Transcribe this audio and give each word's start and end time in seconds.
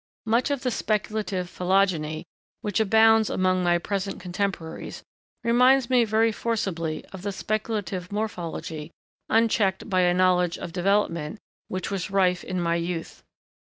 Much 0.25 0.49
of 0.49 0.63
the 0.63 0.71
speculative 0.71 1.47
'phylogeny,' 1.47 2.25
which 2.61 2.79
abounds 2.79 3.29
among 3.29 3.63
my 3.63 3.77
present 3.77 4.19
contemporaries, 4.19 5.03
reminds 5.43 5.91
me 5.91 6.03
very 6.03 6.31
forcibly 6.31 7.05
of 7.13 7.21
the 7.21 7.31
speculative 7.31 8.11
morphology, 8.11 8.89
unchecked 9.29 9.87
by 9.91 10.01
a 10.01 10.11
knowledge 10.11 10.57
of 10.57 10.73
development, 10.73 11.37
which 11.67 11.91
was 11.91 12.09
rife 12.09 12.43
in 12.43 12.59
my 12.59 12.73
youth. 12.77 13.21